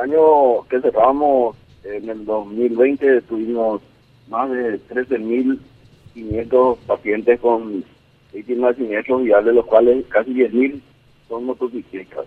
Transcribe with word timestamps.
año 0.00 0.62
que 0.68 0.80
cerramos, 0.80 1.56
en 1.84 2.08
el 2.08 2.24
2020, 2.24 3.22
tuvimos 3.22 3.80
más 4.28 4.50
de 4.50 4.80
13.500 4.88 6.76
pacientes 6.86 7.40
con 7.40 7.84
víctimas 8.32 8.76
de 8.76 8.84
siniestros 8.84 9.22
viales, 9.22 9.46
de 9.46 9.52
los 9.54 9.66
cuales 9.66 10.04
casi 10.08 10.32
10.000 10.32 10.80
son 11.28 11.44
motocicletas. 11.44 12.26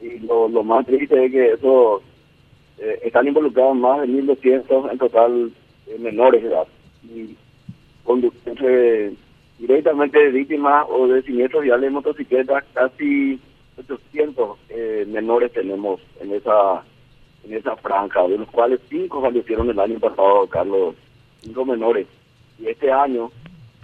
Y 0.00 0.18
lo, 0.20 0.48
lo 0.48 0.62
más 0.62 0.86
triste 0.86 1.24
es 1.24 1.32
que 1.32 1.52
eso 1.52 2.02
eh, 2.78 3.00
están 3.04 3.28
involucrados 3.28 3.76
más 3.76 4.00
de 4.00 4.08
1.200 4.08 4.90
en 4.90 4.98
total 4.98 5.52
eh, 5.86 5.98
menores 5.98 6.42
de 6.42 6.48
edad. 6.48 6.66
Y 7.04 7.36
entre 8.46 9.12
directamente 9.58 10.30
víctimas 10.30 10.86
o 10.88 11.06
de 11.06 11.22
siniestros 11.22 11.62
viales 11.62 11.82
de 11.82 11.90
motocicletas, 11.90 12.64
casi 12.74 13.38
800 13.78 14.58
eh, 14.70 15.06
menores 15.08 15.52
tenemos 15.52 16.00
en 16.20 16.32
esa 16.32 16.82
en 17.44 17.54
esa 17.54 17.76
franja, 17.76 18.26
de 18.28 18.38
los 18.38 18.48
cuales 18.50 18.80
cinco 18.88 19.20
fallecieron 19.20 19.70
el 19.70 19.80
año 19.80 19.98
pasado, 19.98 20.46
Carlos, 20.48 20.94
cinco 21.40 21.64
menores. 21.64 22.06
Y 22.58 22.68
este 22.68 22.92
año, 22.92 23.30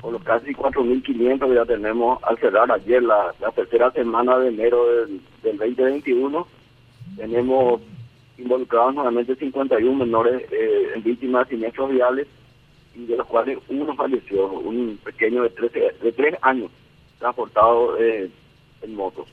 por 0.01 0.13
los 0.13 0.23
casi 0.23 0.55
4.500 0.55 1.49
que 1.49 1.55
ya 1.55 1.65
tenemos, 1.65 2.23
al 2.25 2.39
cerrar 2.39 2.71
ayer 2.71 3.03
la, 3.03 3.35
la 3.41 3.51
tercera 3.53 3.91
semana 3.93 4.39
de 4.39 4.49
enero 4.49 4.87
del, 4.87 5.21
del 5.43 5.57
2021, 5.57 6.47
tenemos 7.17 7.81
involucrados 8.39 8.95
nuevamente 8.95 9.35
51 9.35 10.05
menores 10.05 10.43
eh, 10.53 10.93
en 10.95 11.03
víctimas 11.03 11.49
de 11.49 11.57
siniestros 11.57 11.91
viales 11.91 12.27
y 12.95 13.07
de 13.07 13.17
los 13.17 13.27
cuales 13.27 13.59
uno 13.69 13.95
falleció, 13.95 14.47
un 14.47 14.99
pequeño 15.03 15.43
de, 15.43 15.51
13, 15.51 15.95
de 16.03 16.13
3 16.13 16.37
años, 16.43 16.71
transportado 17.19 17.99
eh, 17.99 18.31
en 18.83 18.95
moto. 18.95 19.27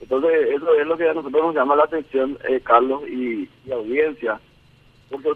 Entonces, 0.00 0.32
eso 0.50 0.74
es 0.74 0.86
lo 0.86 0.96
que 0.96 1.08
a 1.08 1.14
nosotros 1.14 1.42
nos 1.46 1.54
llama 1.54 1.76
la 1.76 1.84
atención, 1.84 2.38
eh, 2.48 2.60
Carlos 2.62 3.02
y, 3.08 3.48
audiencia, 3.72 4.38
porque 5.10 5.30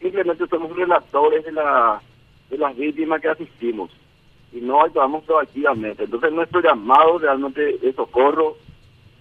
simplemente 0.00 0.46
somos 0.46 0.74
relatores 0.76 1.44
de, 1.44 1.52
la, 1.52 2.00
de 2.50 2.58
las 2.58 2.76
víctimas 2.76 3.20
que 3.20 3.28
asistimos 3.28 3.90
y 4.52 4.60
no 4.60 4.80
actuamos 4.80 5.24
proactivamente. 5.24 6.04
Entonces, 6.04 6.32
nuestro 6.32 6.60
llamado 6.60 7.18
realmente 7.18 7.78
de 7.78 7.92
socorro 7.92 8.56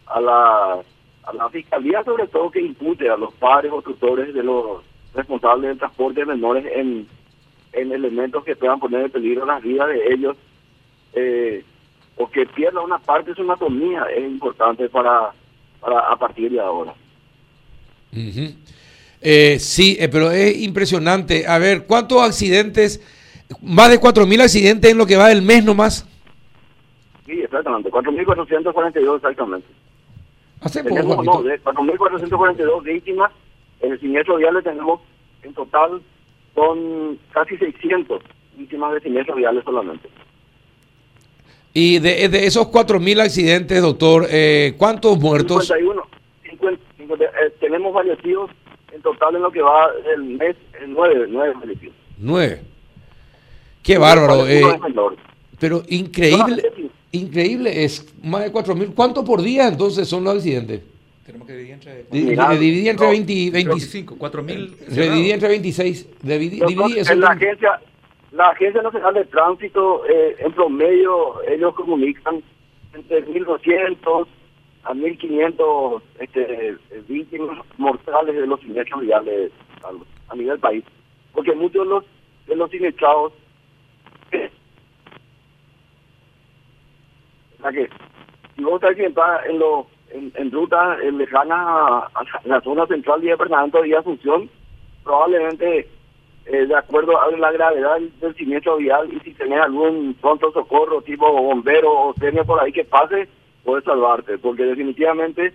a 0.05 0.21
la, 0.21 0.81
a 1.23 1.33
la 1.33 1.49
fiscalía, 1.49 2.03
sobre 2.03 2.27
todo, 2.27 2.51
que 2.51 2.61
impute 2.61 3.09
a 3.09 3.17
los 3.17 3.33
padres 3.33 3.71
o 3.73 3.81
tutores 3.81 4.33
de 4.33 4.43
los 4.43 4.81
responsables 5.13 5.69
del 5.69 5.79
transporte 5.79 6.19
de 6.21 6.25
menores 6.25 6.65
en, 6.73 7.07
en 7.73 7.91
elementos 7.91 8.43
que 8.43 8.55
puedan 8.55 8.79
poner 8.79 9.01
en 9.01 9.11
peligro 9.11 9.45
las 9.45 9.61
vidas 9.61 9.87
de 9.87 10.13
ellos. 10.13 10.37
Eh, 11.13 11.63
o 12.17 12.29
que 12.29 12.45
pierda 12.45 12.81
una 12.81 12.97
parte 12.97 13.31
de 13.31 13.35
su 13.35 13.41
anatomía 13.41 14.05
es 14.15 14.23
importante 14.23 14.87
para, 14.89 15.31
para 15.81 15.99
a 15.99 16.15
partir 16.15 16.51
de 16.51 16.59
ahora. 16.59 16.93
Eh, 19.21 19.57
sí, 19.59 19.97
eh, 19.99 20.07
pero 20.09 20.31
es 20.31 20.57
impresionante. 20.61 21.47
A 21.47 21.57
ver, 21.57 21.85
¿cuántos 21.85 22.21
accidentes? 22.21 23.01
Más 23.61 23.89
de 23.89 23.99
4.000 23.99 24.41
accidentes 24.41 24.91
en 24.91 24.97
lo 24.97 25.05
que 25.05 25.17
va 25.17 25.27
del 25.27 25.41
mes 25.41 25.63
nomás. 25.63 26.07
Sí, 27.25 27.41
exactamente, 27.41 27.89
4.442 27.91 29.15
exactamente. 29.17 29.67
Hace 30.61 30.83
tenemos, 30.83 31.15
poco, 31.15 31.23
no, 31.23 31.43
de 31.43 31.61
4.442 31.61 32.83
víctimas, 32.83 33.31
en 33.81 33.91
el 33.91 33.99
siniestro 33.99 34.37
vial 34.37 34.61
tenemos 34.63 35.01
en 35.43 35.53
total 35.53 36.01
son 36.55 37.19
casi 37.31 37.57
600 37.57 38.21
víctimas 38.57 38.93
de 38.93 39.01
siniestros 39.01 39.37
viales 39.37 39.63
solamente. 39.63 40.09
Y 41.77 41.99
de, 41.99 42.29
de 42.29 42.45
esos 42.45 42.67
4.000 42.67 43.19
accidentes, 43.21 43.81
doctor, 43.81 44.27
eh, 44.31 44.75
¿cuántos 44.77 45.19
muertos? 45.19 45.67
51. 45.67 46.07
50, 46.97 47.25
eh, 47.25 47.29
tenemos 47.59 47.93
fallecidos 47.93 48.49
en 48.93 49.01
total 49.01 49.35
en 49.35 49.41
lo 49.41 49.51
que 49.51 49.61
va 49.61 49.89
el 50.15 50.23
mes, 50.23 50.55
9, 50.87 51.25
9 51.27 51.53
fallecidos. 51.59 51.95
9. 52.17 52.61
Qué 53.83 53.97
bárbaro. 53.97 54.47
Eh, 54.47 54.63
pero 55.59 55.83
increíble, 55.89 56.63
increíble 57.11 57.83
es 57.83 58.07
más 58.23 58.43
de 58.43 58.53
4.000. 58.53 58.93
¿Cuántos 58.95 59.25
por 59.25 59.41
día 59.41 59.67
entonces 59.67 60.07
son 60.07 60.23
los 60.23 60.35
accidentes? 60.35 60.81
Tenemos 61.25 61.45
que 61.45 61.57
dividir 61.57 61.73
entre... 61.73 62.03
Dividir 62.57 62.87
entre 62.87 63.07
20, 63.07 63.51
25. 63.51 64.15
4.000. 64.15 64.77
Dividir 64.87 65.33
entre 65.33 65.49
26. 65.49 66.07
Dividir, 66.21 66.63
en 67.09 67.19
la 67.19 67.31
agencia 67.31 67.81
la 68.35 68.49
Agencia 68.49 68.81
Nacional 68.81 69.13
de 69.13 69.25
Tránsito, 69.25 70.05
eh, 70.05 70.35
en 70.39 70.51
promedio, 70.51 71.41
ellos 71.47 71.73
comunican 71.73 72.43
entre 72.93 73.25
1.200 73.27 74.27
a 74.83 74.93
1.500 74.93 76.01
este, 76.19 76.75
víctimas 77.07 77.65
mortales 77.77 78.35
de 78.35 78.45
los 78.45 78.59
siniestros 78.59 79.01
viales 79.01 79.51
a, 80.29 80.35
nivel 80.35 80.59
país. 80.59 80.83
Porque 81.33 81.55
muchos 81.55 81.85
de 81.85 81.89
los, 81.89 82.03
de 82.47 82.55
los 82.57 82.69
siniestrados, 82.69 83.31
o 87.63 87.69
que 87.69 87.89
si 88.55 88.63
vos 88.63 88.83
estás 88.83 89.45
en, 89.47 89.59
lo, 89.59 89.87
en, 90.09 90.31
en 90.35 90.51
rutas 90.51 90.99
lejanas 90.99 91.57
a, 91.57 92.09
la 92.43 92.59
zona 92.61 92.85
central 92.87 93.23
y 93.23 93.27
departamento 93.27 93.81
de 93.81 93.95
Asunción, 93.95 94.49
probablemente 95.03 95.87
eh, 96.45 96.67
de 96.67 96.75
acuerdo 96.75 97.19
a 97.19 97.31
la 97.31 97.51
gravedad 97.51 97.97
del 98.21 98.35
siniestro 98.35 98.77
vial 98.77 99.11
y 99.11 99.19
si 99.21 99.33
tenés 99.33 99.61
algún 99.61 100.15
pronto 100.21 100.51
socorro 100.51 101.01
tipo 101.01 101.31
bombero 101.31 101.91
o 101.91 102.13
tenés 102.13 102.45
por 102.45 102.59
ahí 102.59 102.71
que 102.71 102.85
pase, 102.85 103.27
puedes 103.63 103.83
salvarte, 103.83 104.37
porque 104.37 104.63
definitivamente 104.63 105.53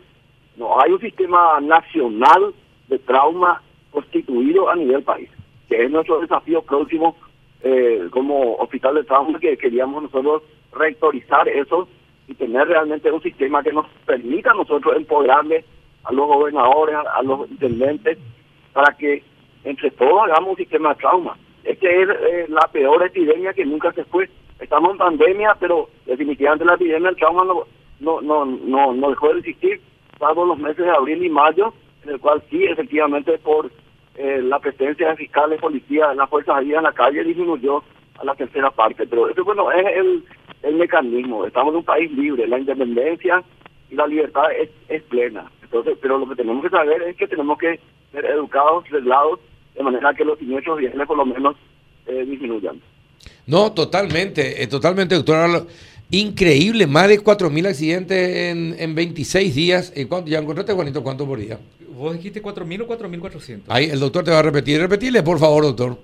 no 0.56 0.80
hay 0.80 0.90
un 0.90 1.00
sistema 1.00 1.60
nacional 1.60 2.52
de 2.88 2.98
trauma 2.98 3.62
constituido 3.92 4.68
a 4.68 4.74
nivel 4.74 5.02
país, 5.04 5.30
que 5.68 5.84
es 5.84 5.90
nuestro 5.90 6.20
desafío 6.20 6.62
próximo 6.62 7.16
eh, 7.62 8.08
como 8.10 8.56
hospital 8.56 8.96
de 8.96 9.04
trauma 9.04 9.38
que 9.38 9.56
queríamos 9.56 10.02
nosotros 10.02 10.42
rectorizar 10.72 11.48
eso 11.48 11.88
y 12.26 12.34
tener 12.34 12.66
realmente 12.66 13.12
un 13.12 13.22
sistema 13.22 13.62
que 13.62 13.72
nos 13.72 13.86
permita 14.06 14.52
nosotros 14.54 14.96
empoderarle 14.96 15.64
a 16.02 16.12
los 16.12 16.26
gobernadores, 16.26 16.96
a 16.96 17.22
los 17.22 17.48
intendentes, 17.48 18.18
para 18.72 18.96
que 18.96 19.22
entre 19.64 19.90
todos 19.90 20.22
hagamos 20.24 20.50
un 20.50 20.56
sistema 20.56 20.90
de 20.90 20.94
trauma. 20.96 21.36
Esta 21.64 21.88
es 21.88 22.08
eh, 22.08 22.46
la 22.48 22.68
peor 22.72 23.04
epidemia 23.04 23.52
que 23.52 23.64
nunca 23.64 23.92
se 23.92 24.04
fue. 24.04 24.28
Estamos 24.58 24.92
en 24.92 24.98
pandemia, 24.98 25.56
pero 25.58 25.88
definitivamente 26.06 26.64
la 26.64 26.74
epidemia 26.74 27.08
del 27.08 27.16
trauma 27.16 27.44
no, 27.44 27.64
no, 28.00 28.44
no, 28.44 28.92
no, 28.92 29.10
dejó 29.10 29.32
de 29.32 29.40
existir, 29.40 29.80
salvo 30.18 30.44
los 30.44 30.58
meses 30.58 30.84
de 30.84 30.90
abril 30.90 31.24
y 31.24 31.28
mayo, 31.28 31.72
en 32.04 32.10
el 32.10 32.20
cual 32.20 32.42
sí, 32.50 32.64
efectivamente, 32.64 33.38
por 33.38 33.70
eh, 34.16 34.40
la 34.42 34.58
presencia 34.58 35.08
de 35.08 35.16
fiscales, 35.16 35.60
policías, 35.60 36.16
las 36.16 36.28
fuerzas 36.28 36.56
ahí 36.56 36.74
en 36.74 36.82
la 36.82 36.92
calle 36.92 37.24
disminuyó 37.24 37.82
a 38.18 38.24
la 38.24 38.34
tercera 38.34 38.70
parte. 38.70 39.06
Pero 39.06 39.28
eso, 39.28 39.44
bueno, 39.44 39.70
es 39.72 39.86
el, 39.96 40.24
el 40.62 40.74
mecanismo. 40.76 41.44
Estamos 41.44 41.72
en 41.72 41.78
un 41.78 41.84
país 41.84 42.10
libre, 42.12 42.46
la 42.46 42.58
independencia 42.58 43.42
y 43.90 43.94
la 43.94 44.06
libertad 44.06 44.52
es, 44.52 44.70
es 44.88 45.02
plena. 45.04 45.50
Entonces, 45.62 45.96
pero 46.00 46.18
lo 46.18 46.28
que 46.28 46.36
tenemos 46.36 46.62
que 46.62 46.70
saber 46.70 47.02
es 47.02 47.16
que 47.16 47.28
tenemos 47.28 47.58
que 47.58 47.78
ser 48.12 48.24
educados, 48.24 48.88
reglados 48.90 49.40
de 49.74 49.82
manera 49.82 50.14
que 50.14 50.24
los 50.24 50.38
siniestros 50.38 50.78
viales 50.78 51.06
por 51.06 51.16
lo 51.16 51.26
menos 51.26 51.56
eh, 52.06 52.24
disminuyan. 52.24 52.80
No, 53.46 53.72
totalmente, 53.72 54.62
eh, 54.62 54.66
totalmente, 54.66 55.14
doctor. 55.14 55.66
Increíble, 56.12 56.86
más 56.86 57.08
de 57.08 57.22
4.000 57.22 57.68
accidentes 57.68 58.36
en, 58.36 58.74
en 58.78 58.94
26 58.94 59.54
días. 59.54 59.92
¿Y 59.94 60.06
cuánto, 60.06 60.28
¿Ya 60.28 60.38
encontraste, 60.38 60.72
Juanito, 60.72 61.02
cuánto 61.02 61.26
por 61.26 61.38
día? 61.38 61.58
¿Vos 61.88 62.14
dijiste 62.14 62.42
4.000 62.42 62.82
o 62.82 62.88
4.400? 62.88 63.62
Ahí, 63.68 63.84
el 63.90 64.00
doctor 64.00 64.24
te 64.24 64.30
va 64.30 64.40
a 64.40 64.42
repetir. 64.42 64.80
Repetirle, 64.80 65.22
por 65.22 65.38
favor, 65.38 65.62
doctor. 65.62 65.96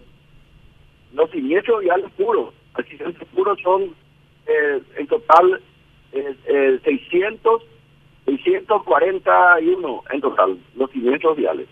Los 1.12 1.31
siniestros 1.31 1.81
viales 1.81 2.10
puros, 2.16 2.55
accidentes 2.75 3.26
puros 3.34 3.59
son 3.62 3.94
eh, 4.47 4.82
en 4.99 5.06
total 5.06 5.60
eh, 6.12 6.81
600, 6.84 7.62
641 8.26 10.03
en 10.12 10.21
total, 10.21 10.59
los 10.76 10.91
siniestros 10.91 11.37
viales 11.37 11.66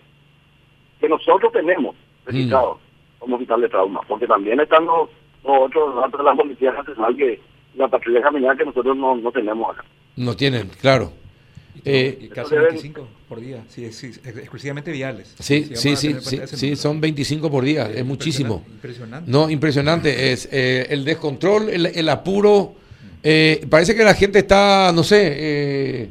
que 1.05 1.09
nosotros 1.09 1.51
tenemos 1.53 1.95
registrados 2.25 2.77
mm. 2.77 3.19
como 3.19 3.35
hospital 3.35 3.61
de 3.61 3.69
trauma, 3.69 4.01
porque 4.07 4.27
también 4.27 4.59
están 4.59 4.85
los, 4.85 5.09
otros 5.43 5.95
datos 5.95 6.19
de 6.19 6.23
la 6.23 6.35
Policía 6.35 6.71
Nacional 6.71 7.15
que 7.15 7.39
la 7.75 7.87
patrulla 7.87 8.21
caminal 8.21 8.57
que 8.57 8.65
nosotros 8.65 8.97
no, 8.97 9.15
no 9.15 9.31
tenemos 9.31 9.69
acá. 9.71 9.85
No 10.15 10.35
tienen, 10.35 10.69
claro. 10.81 11.11
Eh, 11.83 12.29
casi 12.33 12.55
25 12.55 13.07
por 13.27 13.41
día, 13.41 13.63
sí, 13.67 13.91
sí, 13.91 14.07
exclusivamente 14.23 14.91
viales. 14.91 15.35
Sí, 15.39 15.65
sí, 15.75 15.95
sí, 15.97 16.15
sí, 16.21 16.39
sí, 16.45 16.75
son 16.77 17.01
25 17.01 17.51
por 17.51 17.63
día, 17.63 17.91
es, 17.91 18.05
muchísimo. 18.05 18.63
Impresionante. 18.67 19.29
No, 19.29 19.49
impresionante, 19.49 20.31
es 20.31 20.49
eh, 20.51 20.87
el 20.89 21.03
descontrol, 21.03 21.69
el, 21.69 21.87
el 21.87 22.09
apuro, 22.09 22.75
eh, 23.21 23.67
parece 23.69 23.93
que 23.93 24.03
la 24.03 24.13
gente 24.13 24.39
está, 24.39 24.91
no 24.95 25.03
sé, 25.03 25.33
eh, 25.35 26.09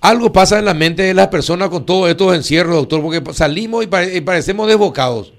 algo 0.00 0.32
pasa 0.32 0.58
en 0.58 0.64
la 0.64 0.74
mente 0.74 1.02
de 1.02 1.14
las 1.14 1.28
personas 1.28 1.68
con 1.68 1.84
todos 1.84 2.08
estos 2.08 2.34
encierros, 2.34 2.76
doctor, 2.76 3.02
porque 3.02 3.32
salimos 3.32 3.84
y, 3.84 4.20
parecemos 4.20 4.66
desbocados. 4.66 5.32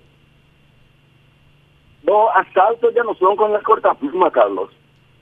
Los 2.04 2.30
asaltos 2.36 2.94
ya 2.94 3.04
no 3.04 3.14
son 3.16 3.36
con 3.36 3.52
la 3.54 3.62
cortapluma, 3.62 4.32
Carlos. 4.32 4.70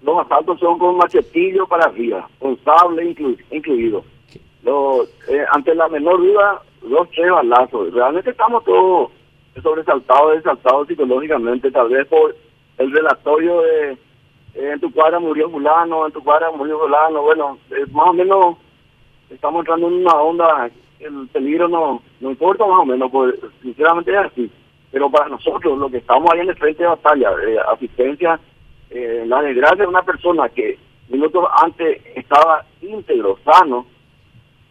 Los 0.01 0.25
asaltos 0.25 0.59
son 0.59 0.79
con 0.79 0.97
machetillo 0.97 1.67
para 1.67 1.85
arriba, 1.85 2.27
con 2.39 2.57
sable 2.63 3.15
incluido. 3.51 4.03
Eh, 4.65 5.45
ante 5.51 5.73
la 5.73 5.87
menor 5.87 6.17
duda, 6.17 6.61
dos, 6.81 7.07
tres 7.11 7.31
balazos. 7.31 7.93
Realmente 7.93 8.31
estamos 8.31 8.63
todos 8.63 9.11
sobresaltados, 9.61 10.37
exaltados 10.37 10.87
psicológicamente, 10.87 11.71
tal 11.71 11.89
vez 11.89 12.07
por 12.07 12.35
el 12.77 12.91
relatorio 12.91 13.61
de 13.61 13.91
eh, 14.55 14.71
en 14.73 14.79
tu 14.79 14.91
cuadra 14.91 15.19
murió 15.19 15.49
fulano, 15.49 16.05
en 16.05 16.11
tu 16.11 16.23
cuadra 16.23 16.51
murió 16.51 16.79
fulano, 16.79 17.21
bueno, 17.21 17.57
más 17.91 18.07
o 18.07 18.13
menos 18.13 18.57
estamos 19.29 19.59
entrando 19.61 19.87
en 19.87 19.93
una 19.93 20.13
onda, 20.15 20.69
el 20.99 21.27
peligro 21.31 21.67
no, 21.67 22.01
no 22.19 22.29
importa 22.29 22.65
más 22.65 22.79
o 22.79 22.85
menos, 22.85 23.11
pues 23.11 23.35
sinceramente 23.61 24.11
es 24.11 24.17
así. 24.17 24.51
Pero 24.91 25.09
para 25.09 25.29
nosotros, 25.29 25.77
lo 25.77 25.89
que 25.89 25.97
estamos 25.97 26.29
ahí 26.31 26.41
en 26.41 26.49
el 26.49 26.55
frente 26.55 26.83
de 26.83 26.89
batalla, 26.89 27.31
eh, 27.47 27.57
asistencia, 27.73 28.39
eh, 28.89 29.23
la 29.27 29.41
desgracia 29.41 29.83
de 29.83 29.87
una 29.87 30.01
persona 30.01 30.49
que 30.49 30.77
minutos 31.09 31.45
antes 31.61 32.01
estaba 32.15 32.65
íntegro, 32.81 33.37
sano, 33.45 33.85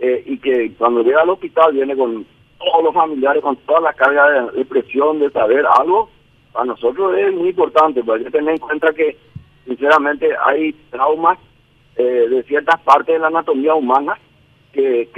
eh, 0.00 0.22
y 0.26 0.38
que 0.38 0.72
cuando 0.76 1.02
llega 1.02 1.22
al 1.22 1.30
hospital 1.30 1.72
viene 1.72 1.96
con 1.96 2.26
todos 2.58 2.84
los 2.84 2.94
familiares, 2.94 3.42
con 3.42 3.56
toda 3.58 3.80
la 3.80 3.92
carga 3.92 4.50
de, 4.50 4.64
presión 4.64 5.20
de 5.20 5.30
saber 5.30 5.64
algo, 5.78 6.10
para 6.52 6.66
nosotros 6.66 7.16
es 7.16 7.32
muy 7.32 7.50
importante, 7.50 8.02
porque 8.02 8.20
hay 8.20 8.24
que 8.24 8.38
tener 8.38 8.54
en 8.54 8.60
cuenta 8.60 8.92
que 8.92 9.16
sinceramente 9.64 10.30
hay 10.44 10.72
traumas 10.90 11.38
de 11.96 12.44
ciertas 12.46 12.80
partes 12.82 13.12
de 13.12 13.18
la 13.18 13.26
anatomía 13.26 13.74
humana 13.74 14.16
que, 14.78 15.08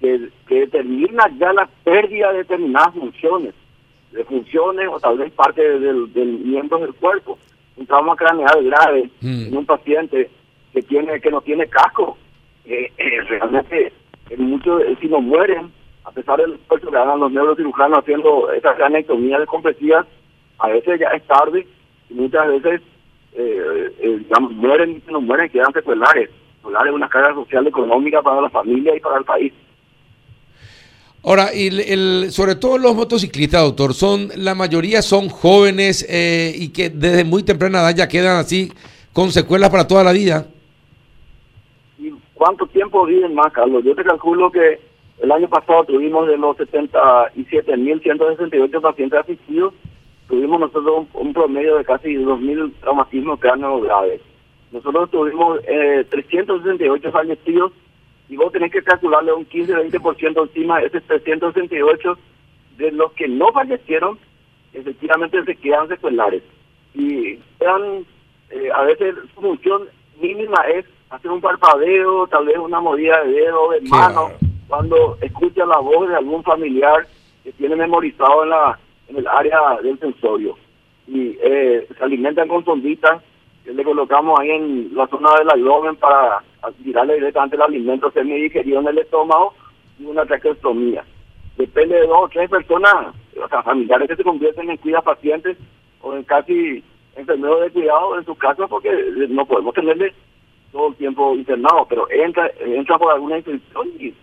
que, 0.00 0.30
que, 0.48 0.60
determinan 0.60 1.38
ya 1.38 1.52
la 1.52 1.68
pérdida 1.84 2.32
de 2.32 2.38
determinadas 2.38 2.94
funciones, 2.94 3.54
de 4.12 4.24
funciones 4.24 4.88
o 4.90 4.98
tal 4.98 5.18
vez 5.18 5.30
parte 5.32 5.60
del, 5.78 6.10
del 6.14 6.38
miembro 6.38 6.78
del 6.78 6.94
cuerpo. 6.94 7.38
Un 7.76 7.86
trauma 7.86 8.16
craneal 8.16 8.64
grave 8.64 9.10
mm. 9.20 9.48
en 9.48 9.56
un 9.56 9.66
paciente 9.66 10.30
que 10.72 10.82
tiene 10.82 11.20
que 11.20 11.30
no 11.30 11.42
tiene 11.42 11.66
casco, 11.66 12.16
eh, 12.64 12.90
eh, 12.96 13.20
realmente 13.28 13.92
muchos 14.38 14.82
si 15.00 15.08
no 15.08 15.20
mueren, 15.20 15.70
a 16.04 16.10
pesar 16.12 16.40
del 16.40 16.54
esfuerzo 16.54 16.90
que 16.90 16.96
hagan 16.96 17.20
los 17.20 17.30
neurocirujanos 17.30 17.98
haciendo 17.98 18.50
esa 18.52 18.74
craneectomía 18.74 19.38
de 19.38 19.46
compresivas, 19.46 20.06
a 20.58 20.68
veces 20.68 20.98
ya 20.98 21.08
es 21.08 21.22
tarde 21.26 21.66
y 22.08 22.14
muchas 22.14 22.48
veces 22.48 22.80
eh, 23.34 23.92
eh, 24.00 24.16
digamos, 24.20 24.52
mueren, 24.52 25.02
no 25.10 25.20
mueren, 25.20 25.50
quedan 25.50 25.72
secuelares. 25.74 26.30
Secuelares 26.60 26.92
una 26.92 27.08
carga 27.08 27.34
social 27.34 27.66
económica 27.66 28.22
para 28.22 28.42
la 28.42 28.50
familia 28.50 28.94
y 28.94 29.00
para 29.00 29.18
el 29.18 29.24
país. 29.24 29.52
Ahora, 31.22 31.54
y 31.54 31.66
el, 31.66 32.30
sobre 32.30 32.54
todo 32.54 32.78
los 32.78 32.94
motociclistas, 32.94 33.62
doctor, 33.62 33.92
son 33.92 34.28
la 34.36 34.54
mayoría 34.54 35.02
son 35.02 35.28
jóvenes 35.28 36.06
eh, 36.08 36.52
y 36.54 36.72
que 36.72 36.88
desde 36.88 37.24
muy 37.24 37.42
temprana 37.42 37.80
edad 37.80 37.94
ya 37.94 38.08
quedan 38.08 38.38
así 38.38 38.72
con 39.12 39.30
secuelas 39.30 39.68
para 39.68 39.86
toda 39.86 40.02
la 40.02 40.12
vida. 40.12 40.46
¿Y 41.98 42.10
cuánto 42.32 42.66
tiempo 42.68 43.04
viven 43.04 43.34
más, 43.34 43.52
Carlos? 43.52 43.84
Yo 43.84 43.94
te 43.94 44.02
calculo 44.02 44.50
que 44.50 44.80
el 45.22 45.30
año 45.30 45.48
pasado 45.48 45.84
tuvimos 45.84 46.26
de 46.26 46.38
los 46.38 46.56
77.168 46.56 48.80
pacientes 48.80 49.20
asistidos, 49.20 49.74
tuvimos 50.26 50.60
nosotros 50.60 51.06
un, 51.12 51.34
promedio 51.34 51.76
de 51.76 51.84
casi 51.84 52.14
2.000 52.14 52.72
traumatismos 52.80 53.38
cráneos 53.40 53.82
graves. 53.82 54.22
Nosotros 54.72 55.10
tuvimos 55.10 55.60
eh, 55.66 56.04
368 56.08 57.10
fallecidos 57.10 57.72
y 58.28 58.36
vos 58.36 58.52
tenés 58.52 58.70
que 58.70 58.82
calcularle 58.82 59.32
un 59.32 59.48
15-20% 59.48 60.42
encima 60.42 60.78
de 60.78 60.86
esos 60.86 61.02
368 61.04 62.18
de 62.76 62.92
los 62.92 63.12
que 63.12 63.26
no 63.26 63.52
fallecieron, 63.52 64.18
efectivamente 64.72 65.44
se 65.44 65.56
quedan 65.56 65.88
secuelares. 65.88 66.42
Y 66.94 67.36
quedan, 67.58 68.06
eh, 68.50 68.68
a 68.72 68.82
veces 68.82 69.16
su 69.34 69.40
función 69.40 69.88
mínima 70.20 70.62
es 70.68 70.86
hacer 71.10 71.30
un 71.30 71.40
parpadeo, 71.40 72.28
tal 72.28 72.46
vez 72.46 72.58
una 72.58 72.80
movida 72.80 73.24
de 73.24 73.32
dedo, 73.32 73.70
de 73.70 73.80
mano, 73.82 74.30
cuando 74.68 75.18
escucha 75.20 75.66
la 75.66 75.78
voz 75.78 76.08
de 76.08 76.14
algún 76.14 76.44
familiar 76.44 77.06
que 77.42 77.52
tiene 77.52 77.74
memorizado 77.74 78.44
en 78.44 78.50
la 78.50 78.78
en 79.10 79.16
el 79.16 79.26
área 79.26 79.76
del 79.82 79.98
sensorio. 79.98 80.56
Y 81.06 81.36
eh, 81.42 81.86
se 81.96 82.04
alimentan 82.04 82.48
con 82.48 82.64
sonditas 82.64 83.22
le 83.64 83.84
colocamos 83.84 84.38
ahí 84.40 84.50
en 84.50 84.94
la 84.94 85.06
zona 85.08 85.30
del 85.38 85.50
abdomen 85.50 85.96
para 85.96 86.42
tirarle 86.82 87.14
directamente 87.14 87.56
el 87.56 87.62
alimento 87.62 88.10
semi-digerido 88.10 88.80
en 88.80 88.88
el 88.88 88.98
estómago 88.98 89.54
y 89.98 90.04
una 90.04 90.24
traqueostomía. 90.24 91.04
Depende 91.56 91.96
de 91.96 92.06
dos 92.06 92.24
o 92.24 92.28
tres 92.28 92.48
personas, 92.48 93.14
o 93.42 93.48
sea, 93.48 93.62
familiares 93.62 94.08
que 94.08 94.16
se 94.16 94.24
convierten 94.24 94.70
en 94.70 94.76
cuidas 94.78 95.04
pacientes 95.04 95.56
o 96.00 96.14
en 96.14 96.24
casi 96.24 96.82
enfermeros 97.16 97.60
de 97.60 97.70
cuidado 97.70 98.18
en 98.18 98.24
su 98.24 98.34
casa 98.34 98.66
porque 98.66 98.90
no 99.28 99.44
podemos 99.46 99.74
tenerle 99.74 100.14
todo 100.72 100.88
el 100.88 100.94
tiempo 100.94 101.34
internado, 101.34 101.86
pero 101.88 102.10
entra, 102.10 102.50
entra 102.60 102.98
por 102.98 103.12
alguna 103.12 103.38
infección 103.38 103.88
y 103.98 104.14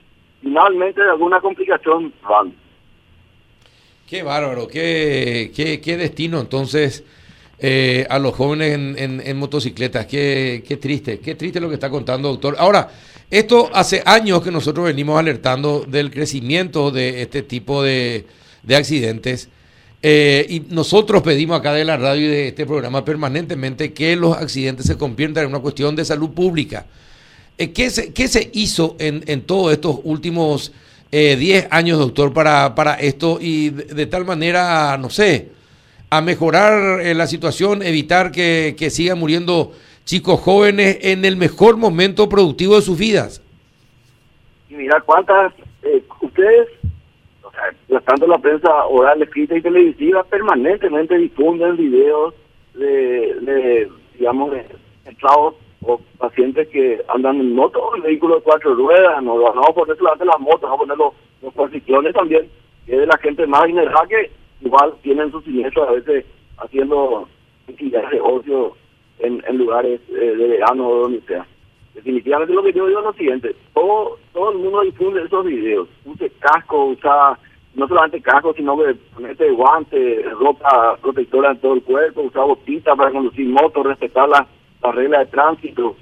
finalmente 0.41 1.01
de 1.01 1.09
alguna 1.09 1.39
complicación 1.41 2.13
van. 2.27 2.53
Qué 4.07 4.23
bárbaro, 4.23 4.67
qué, 4.67 5.51
qué, 5.53 5.81
qué 5.81 5.97
destino 5.97 6.39
entonces 6.39 7.05
eh, 7.59 8.05
a 8.09 8.19
los 8.19 8.35
jóvenes 8.35 8.73
en, 8.73 9.37
motocicletas. 9.37 10.05
Qué, 10.05 10.63
qué 10.67 10.77
triste, 10.77 11.19
qué 11.19 11.35
triste 11.35 11.59
lo 11.59 11.69
que 11.69 11.75
está 11.75 11.89
contando, 11.89 12.29
doctor. 12.29 12.55
Ahora, 12.59 12.89
esto 13.29 13.69
hace 13.73 14.01
años 14.05 14.41
que 14.41 14.51
nosotros 14.51 14.85
venimos 14.85 15.19
alertando 15.19 15.85
del 15.87 16.11
crecimiento 16.11 16.91
de 16.91 17.21
este 17.21 17.41
tipo 17.41 17.83
de, 17.83 18.25
de 18.63 18.75
accidentes. 18.75 19.49
Eh, 20.01 20.45
y 20.49 20.59
nosotros 20.69 21.23
pedimos 21.23 21.59
acá 21.59 21.73
de 21.73 21.83
la 21.83 21.97
radio 21.97 22.27
y 22.27 22.29
de 22.29 22.47
este 22.49 22.65
programa 22.65 23.03
permanentemente 23.03 23.93
que 23.93 24.15
los 24.15 24.37
accidentes 24.37 24.85
se 24.85 24.95
conviertan 24.97 25.45
en 25.45 25.49
una 25.49 25.59
cuestión 25.59 25.95
de 25.95 26.05
salud 26.05 26.29
pública. 26.29 26.85
Eh, 27.57 27.71
¿qué, 27.71 27.89
se, 27.89 28.13
¿Qué 28.13 28.27
se 28.27 28.49
hizo 28.53 28.95
en, 28.99 29.23
en 29.25 29.41
todos 29.41 29.73
estos 29.73 29.99
últimos 30.03 30.71
10 31.11 31.13
eh, 31.13 31.67
años, 31.71 31.99
doctor, 31.99 32.33
para, 32.33 32.75
para 32.75 32.95
esto 32.95 33.39
y 33.41 33.69
de, 33.69 34.05
tal 34.07 34.25
manera, 34.25 34.97
no 34.97 35.09
sé, 35.09 35.49
a 36.09 36.21
mejorar 36.21 37.01
eh, 37.01 37.13
la 37.13 37.27
situación, 37.27 37.81
evitar 37.81 38.31
que, 38.31 38.75
que 38.77 38.89
sigan 38.89 39.19
muriendo 39.19 39.73
chicos 40.05 40.39
jóvenes 40.39 40.99
en 41.01 41.25
el 41.25 41.35
mejor 41.35 41.77
momento 41.77 42.29
productivo 42.29 42.75
de 42.75 42.81
sus 42.81 42.97
vidas? 42.97 43.41
Y 44.69 44.75
mira 44.75 45.01
cuántas, 45.01 45.53
eh, 45.83 46.01
ustedes, 46.21 46.69
o 47.43 47.51
sea, 47.51 47.99
tanto 48.01 48.25
la 48.25 48.37
prensa 48.37 48.85
oral, 48.85 49.21
escrita 49.21 49.57
y 49.57 49.61
televisiva, 49.61 50.23
permanentemente 50.23 51.17
difunden 51.17 51.75
videos 51.75 52.33
de, 52.73 53.89
digamos, 54.17 54.51
de 54.51 54.65
estados 55.05 55.55
o 55.81 55.99
pacientes 56.17 56.67
que 56.69 57.01
andan 57.09 57.39
en 57.39 57.53
moto 57.53 57.91
vehículos 58.03 58.37
de 58.37 58.43
cuatro 58.43 58.75
ruedas, 58.75 59.21
no, 59.23 59.37
vamos 59.37 59.69
a 59.69 59.73
poner 59.73 59.97
las 60.01 60.39
motos, 60.39 60.69
a 60.69 60.77
poner 60.77 60.97
los, 60.97 61.13
los 61.41 62.13
también, 62.13 62.49
que 62.85 62.93
es 62.93 62.99
de 62.99 63.07
la 63.07 63.17
gente 63.17 63.45
más 63.45 63.65
dinerada 63.65 64.07
que 64.07 64.31
igual 64.61 64.93
tienen 65.01 65.31
sus 65.31 65.43
siniestros 65.43 65.87
a 65.87 65.91
veces 65.91 66.25
haciendo 66.57 67.27
actividades 67.67 68.11
de 68.11 68.21
ocio 68.21 68.75
en, 69.19 69.41
lugares 69.57 69.99
eh, 70.09 70.35
de 70.35 70.47
verano 70.47 70.87
o 70.87 70.99
donde 71.01 71.21
sea. 71.21 71.45
Definitivamente 71.93 72.53
lo 72.53 72.63
que 72.63 72.73
yo 72.73 72.87
digo 72.87 72.99
es 72.99 73.05
lo 73.05 73.13
siguiente, 73.13 73.55
todo, 73.73 74.19
todo 74.33 74.51
el 74.51 74.59
mundo 74.59 74.81
difunde 74.81 75.23
esos 75.23 75.45
videos, 75.45 75.87
use 76.05 76.29
casco, 76.39 76.85
usa 76.85 77.39
no 77.73 77.87
solamente 77.87 78.21
casco, 78.21 78.53
sino 78.53 78.77
que 78.77 78.95
ponete 79.15 79.49
guantes, 79.51 80.31
ropa 80.33 80.97
protectora 81.01 81.51
en 81.51 81.57
todo 81.59 81.73
el 81.73 81.83
cuerpo, 81.83 82.21
usa 82.21 82.43
botitas 82.43 82.95
para 82.95 83.11
conducir 83.11 83.47
motos, 83.47 83.85
respetar 83.85 84.29
las 84.29 84.47
la 84.81 84.91
regla 84.91 85.19
de 85.19 85.25
tránsito. 85.27 85.95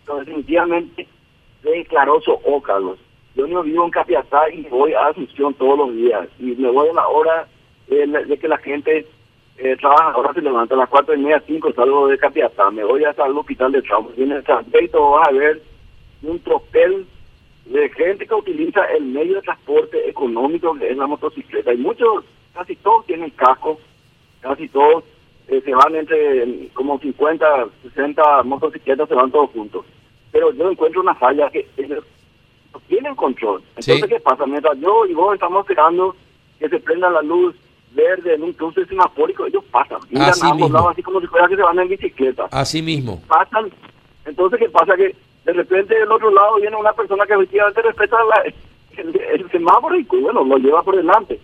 Entonces, 0.00 0.26
definitivamente, 0.26 1.06
de 1.62 1.84
Claroso 1.86 2.40
o 2.44 2.60
Carlos. 2.60 2.98
Yo 3.34 3.46
vivo 3.62 3.84
en 3.84 3.90
Capiatá 3.90 4.50
y 4.50 4.62
voy 4.62 4.92
a 4.92 5.06
Asunción 5.06 5.54
todos 5.54 5.78
los 5.78 5.94
días. 5.94 6.28
Y 6.38 6.54
me 6.56 6.70
voy 6.70 6.88
a 6.88 6.92
la 6.92 7.08
hora 7.08 7.48
de, 7.88 8.38
que 8.38 8.48
la 8.48 8.58
gente 8.58 9.06
eh, 9.58 9.76
trabaja. 9.76 10.12
Ahora 10.12 10.32
se 10.34 10.42
levanta 10.42 10.74
a 10.74 10.78
las 10.78 10.88
cuatro 10.88 11.14
y 11.14 11.18
media, 11.18 11.42
cinco, 11.46 11.72
salgo 11.72 12.08
de 12.08 12.18
Capiatá. 12.18 12.70
Me 12.70 12.84
voy 12.84 13.04
hasta 13.04 13.26
el 13.26 13.36
hospital 13.36 13.72
de 13.72 13.82
trauma. 13.82 14.10
Y 14.16 14.22
en 14.22 14.32
el 14.32 14.44
trayecto 14.44 15.10
vas 15.10 15.28
a 15.28 15.32
ver 15.32 15.62
un 16.22 16.38
tropel 16.40 17.06
de 17.66 17.88
gente 17.90 18.26
que 18.26 18.34
utiliza 18.34 18.84
el 18.86 19.04
medio 19.04 19.36
de 19.36 19.42
transporte 19.42 20.08
económico 20.08 20.74
que 20.74 20.90
es 20.90 20.96
la 20.96 21.06
motocicleta. 21.06 21.72
Y 21.72 21.78
muchos, 21.78 22.24
casi 22.54 22.76
todos 22.76 23.06
tienen 23.06 23.30
casco, 23.30 23.78
casi 24.40 24.68
todos 24.68 25.04
eh, 25.48 25.60
se 25.64 25.74
van 25.74 25.94
entre 25.94 26.68
como 26.74 26.98
50, 26.98 27.68
60 27.82 28.42
motocicletas, 28.44 29.08
se 29.08 29.14
van 29.14 29.30
todos 29.30 29.50
juntos. 29.50 29.84
Pero 30.30 30.52
yo 30.52 30.70
encuentro 30.70 31.00
una 31.00 31.14
falla 31.14 31.50
que 31.50 31.68
ellos 31.76 32.04
no 32.72 32.80
tienen 32.88 33.14
control. 33.14 33.62
Entonces, 33.76 34.06
¿qué 34.06 34.20
pasa? 34.20 34.46
Mientras 34.46 34.78
yo 34.80 35.06
y 35.06 35.14
vos 35.14 35.34
estamos 35.34 35.60
esperando 35.60 36.16
que 36.58 36.68
se 36.68 36.80
prenda 36.80 37.10
la 37.10 37.22
luz 37.22 37.54
verde 37.94 38.34
en 38.34 38.42
un 38.42 38.52
cruce 38.52 38.84
semafórico, 38.86 39.46
ellos 39.46 39.64
pasan. 39.70 39.98
Miran 40.10 40.30
así 40.30 40.46
ambos 40.46 40.70
lados 40.70 40.92
así 40.92 41.02
como 41.02 41.20
si 41.20 41.26
fuera 41.26 41.48
que 41.48 41.56
se 41.56 41.62
van 41.62 41.78
en 41.78 41.88
bicicleta. 41.88 42.48
Así 42.50 42.82
mismo. 42.82 43.20
Pasan. 43.28 43.70
Entonces, 44.24 44.58
¿qué 44.58 44.68
pasa? 44.68 44.96
Que 44.96 45.14
de 45.44 45.52
repente 45.52 45.94
del 45.94 46.10
otro 46.10 46.30
lado 46.30 46.56
viene 46.56 46.76
una 46.76 46.92
persona 46.92 47.26
que 47.26 47.34
efectivamente 47.34 47.82
respeta 47.82 48.16
el, 48.96 49.20
el 49.20 49.50
semáforo 49.50 49.96
y 49.96 50.04
bueno, 50.04 50.44
lo 50.44 50.56
lleva 50.58 50.82
por 50.82 50.96
delante. 50.96 51.40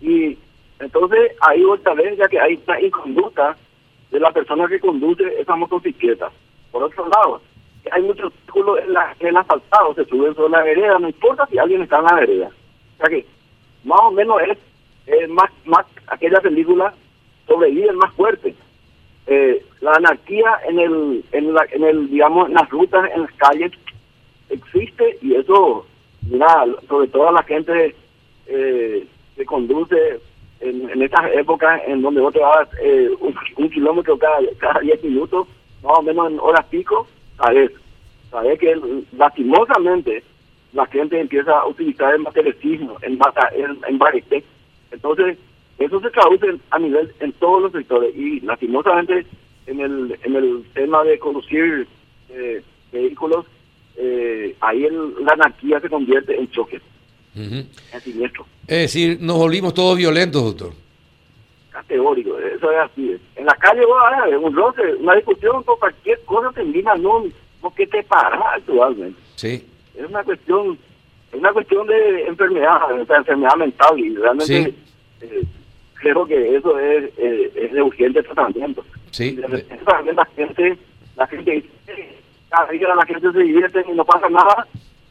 Y 0.00 0.38
entonces, 0.78 1.32
ahí 1.40 1.64
otra 1.64 1.94
vez, 1.94 2.16
ya 2.16 2.28
que 2.28 2.40
hay 2.40 2.60
una 2.66 2.80
inconducta 2.80 3.56
de 4.10 4.20
la 4.20 4.30
persona 4.32 4.66
que 4.68 4.80
conduce 4.80 5.24
esa 5.40 5.56
motocicleta. 5.56 6.30
Por 6.70 6.82
otro 6.82 7.08
lado, 7.08 7.40
hay 7.90 8.02
muchos 8.02 8.32
vehículos 8.32 8.80
en, 8.80 8.92
la, 8.92 9.14
en 9.18 9.28
el 9.28 9.36
asfaltado, 9.36 9.94
se 9.94 10.04
suben 10.06 10.34
sobre 10.34 10.50
la 10.50 10.62
vereda, 10.62 10.98
no 10.98 11.08
importa 11.08 11.46
si 11.46 11.58
alguien 11.58 11.82
está 11.82 11.98
en 11.98 12.04
la 12.04 12.14
vereda. 12.14 12.48
O 12.48 12.96
sea 12.98 13.08
que 13.08 13.26
más 13.84 14.00
o 14.00 14.10
menos 14.10 14.40
es 14.42 14.58
más, 15.28 15.50
más 15.64 15.86
aquella 16.06 16.40
película 16.40 16.94
sobrevive 17.46 17.92
más 17.92 18.12
fuerte. 18.14 18.54
Eh, 19.26 19.62
la 19.80 19.92
anarquía 19.92 20.58
en 20.68 20.78
el, 20.78 21.24
en, 21.32 21.54
la, 21.54 21.66
en 21.72 21.84
el, 21.84 22.10
digamos, 22.10 22.48
en 22.48 22.54
las 22.54 22.68
rutas, 22.70 23.10
en 23.14 23.22
las 23.22 23.32
calles, 23.32 23.72
existe 24.48 25.18
y 25.22 25.34
eso, 25.34 25.86
mira, 26.28 26.64
sobre 26.88 27.08
todo 27.08 27.30
la 27.32 27.42
gente 27.42 27.94
eh, 28.46 29.06
que 29.36 29.44
conduce 29.44 30.20
en, 30.60 30.90
en, 30.90 31.02
estas 31.02 31.32
épocas 31.34 31.80
en 31.86 32.02
donde 32.02 32.20
vos 32.20 32.32
te 32.32 32.40
vas 32.40 32.68
eh, 32.82 33.08
un, 33.56 33.70
kilómetro 33.70 34.18
cada, 34.18 34.38
cada 34.58 34.80
10 34.80 35.04
minutos, 35.04 35.46
más 35.82 35.98
o 35.98 36.02
menos 36.02 36.30
en 36.30 36.40
horas 36.40 36.66
pico, 36.66 37.06
sabes, 37.36 37.70
sabes 38.30 38.58
que 38.58 38.80
lastimosamente 39.16 40.22
la 40.72 40.86
gente 40.86 41.20
empieza 41.20 41.52
a 41.52 41.66
utilizar 41.66 42.14
el 42.14 42.22
materialismo, 42.22 42.96
en, 43.02 43.18
en, 43.56 43.78
en 43.88 43.98
Entonces, 44.90 45.38
eso 45.78 46.00
se 46.00 46.10
traduce 46.10 46.58
a 46.70 46.78
nivel 46.78 47.12
en 47.20 47.32
todos 47.32 47.62
los 47.62 47.72
sectores 47.72 48.14
y 48.16 48.40
lastimosamente 48.40 49.26
en 49.66 49.80
el, 49.80 50.18
en 50.22 50.36
el 50.36 50.64
tema 50.74 51.04
de 51.04 51.18
conducir 51.18 51.86
eh, 52.28 52.62
vehículos, 52.92 53.46
eh, 53.96 54.56
ahí 54.60 54.86
la 55.22 55.32
anarquía 55.32 55.80
se 55.80 55.88
convierte 55.88 56.38
en 56.38 56.50
choque, 56.50 56.80
en 57.34 57.68
siniestro. 58.00 58.46
Es 58.66 58.82
decir, 58.82 59.18
nos 59.20 59.36
volvimos 59.36 59.74
todos 59.74 59.96
violentos, 59.96 60.42
doctor. 60.42 60.72
Categórico, 61.70 62.38
eso 62.38 62.70
es 62.70 62.78
así. 62.78 63.16
En 63.36 63.46
la 63.46 63.54
calle 63.54 63.84
vos 63.84 63.96
un 64.42 64.54
roce, 64.54 64.94
una 64.96 65.14
discusión 65.14 65.62
por 65.64 65.78
cualquier 65.78 66.20
cosa 66.24 66.50
termina 66.52 66.94
no 66.96 67.24
porque 67.60 67.86
te 67.86 68.02
paras 68.02 68.42
actualmente. 68.56 69.20
Sí. 69.36 69.66
Es 69.94 70.08
una 70.08 70.24
cuestión, 70.24 70.78
es 71.32 71.38
una 71.38 71.52
cuestión 71.52 71.86
de 71.86 72.26
enfermedad, 72.26 72.88
de 72.88 73.14
enfermedad 73.14 73.56
mental 73.56 73.98
y 73.98 74.14
realmente 74.16 74.74
eh, 75.20 75.42
creo 75.94 76.26
que 76.26 76.56
eso 76.56 76.78
es, 76.78 77.04
eh, 77.18 77.52
es 77.54 77.72
de 77.72 77.82
urgente 77.82 78.22
tratamiento. 78.22 78.84
Sí. 79.10 79.38
también 79.84 80.16
la 80.16 80.24
gente, 80.36 80.78
la 81.16 81.26
gente 81.26 81.64
cada 82.48 82.70
día 82.70 82.94
la 82.94 83.06
gente 83.06 83.32
se 83.32 83.38
divierte 83.38 83.84
y 83.88 83.92
no 83.92 84.04
pasa 84.04 84.28
nada 84.28 84.66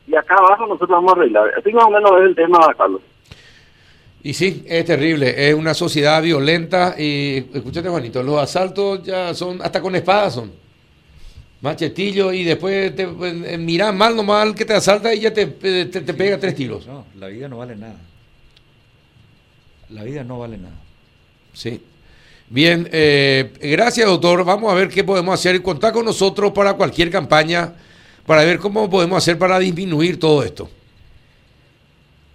y 0.07 0.15
acá 0.15 0.35
abajo 0.35 0.65
nosotros 0.65 0.89
vamos 0.89 1.13
a 1.13 1.15
arreglar. 1.17 1.51
Así 1.57 1.71
más 1.71 1.85
o 1.85 1.89
menos 1.89 2.11
es 2.19 2.27
el 2.27 2.35
tema, 2.35 2.57
Carlos. 2.77 3.01
Y 4.21 4.33
sí, 4.33 4.65
es 4.67 4.83
terrible, 4.83 5.49
es 5.49 5.53
una 5.53 5.73
sociedad 5.73 6.21
violenta 6.21 6.95
y, 6.97 7.37
escúchate 7.53 7.87
Juanito, 7.87 8.21
los 8.21 8.37
asaltos 8.37 9.01
ya 9.03 9.33
son, 9.33 9.61
hasta 9.61 9.81
con 9.81 9.95
espadas 9.95 10.33
son, 10.33 10.51
machetillo 11.61 12.31
y 12.31 12.43
después 12.43 12.95
te 12.95 13.03
eh, 13.03 13.57
mira 13.57 13.91
mal 13.91 14.15
nomás 14.15 14.53
que 14.53 14.65
te 14.65 14.73
asalta 14.73 15.13
y 15.13 15.21
ya 15.21 15.33
te, 15.33 15.45
te, 15.47 15.85
te 15.85 16.13
pega 16.13 16.39
tres 16.39 16.55
tiros. 16.55 16.87
No, 16.87 17.05
la 17.17 17.27
vida 17.27 17.47
no 17.47 17.57
vale 17.57 17.75
nada. 17.75 17.97
La 19.89 20.03
vida 20.03 20.23
no 20.23 20.39
vale 20.39 20.57
nada. 20.57 20.75
Sí. 21.53 21.81
Bien, 22.49 22.87
eh, 22.91 23.51
gracias 23.61 24.07
doctor. 24.07 24.43
Vamos 24.43 24.71
a 24.71 24.75
ver 24.75 24.89
qué 24.89 25.03
podemos 25.03 25.33
hacer. 25.33 25.61
Contar 25.61 25.93
con 25.93 26.05
nosotros 26.05 26.51
para 26.51 26.73
cualquier 26.73 27.11
campaña, 27.11 27.73
para 28.25 28.43
ver 28.43 28.59
cómo 28.59 28.89
podemos 28.89 29.17
hacer 29.17 29.37
para 29.37 29.59
disminuir 29.59 30.19
todo 30.19 30.43
esto. 30.43 30.69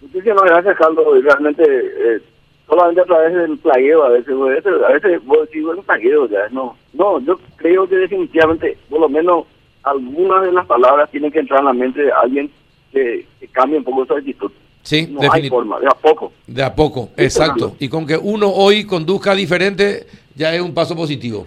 Muchísimas 0.00 0.44
gracias, 0.44 0.76
Carlos. 0.78 1.06
Realmente, 1.22 1.62
eh, 1.64 2.22
solamente 2.68 3.00
a 3.00 3.04
través 3.04 3.34
del 3.34 3.58
plagueo, 3.58 4.04
a 4.04 4.08
veces, 4.10 4.34
a 4.34 4.92
veces 4.92 5.24
vos 5.24 5.40
decís, 5.42 5.64
bueno, 5.64 5.82
plagueo, 5.82 6.28
ya, 6.28 6.48
no. 6.50 6.76
No, 6.92 7.20
yo 7.20 7.38
creo 7.56 7.88
que 7.88 7.96
definitivamente, 7.96 8.78
por 8.88 9.00
lo 9.00 9.08
menos, 9.08 9.44
algunas 9.82 10.42
de 10.42 10.52
las 10.52 10.66
palabras 10.66 11.10
tienen 11.10 11.30
que 11.30 11.40
entrar 11.40 11.60
en 11.60 11.66
la 11.66 11.72
mente 11.72 12.02
de 12.02 12.12
alguien 12.12 12.50
que, 12.92 13.26
que 13.38 13.48
cambie 13.48 13.78
un 13.78 13.84
poco 13.84 14.06
su 14.06 14.14
actitud. 14.14 14.50
Sí, 14.82 15.08
no 15.10 15.20
hay 15.32 15.48
forma, 15.48 15.80
de 15.80 15.86
a 15.86 15.94
poco. 15.94 16.32
De 16.46 16.62
a 16.62 16.74
poco, 16.74 17.08
exacto. 17.16 17.74
Y 17.78 17.88
con 17.88 18.06
que 18.06 18.18
uno 18.18 18.50
hoy 18.50 18.84
conduzca 18.84 19.34
diferente, 19.34 20.06
ya 20.34 20.54
es 20.54 20.60
un 20.60 20.74
paso 20.74 20.94
positivo. 20.94 21.46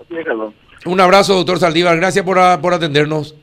Así 0.00 0.14
es, 0.16 0.86
Un 0.86 1.00
abrazo, 1.00 1.34
doctor 1.34 1.58
Saldívar. 1.58 1.96
Gracias 1.96 2.24
por, 2.24 2.38
por 2.60 2.72
atendernos. 2.72 3.34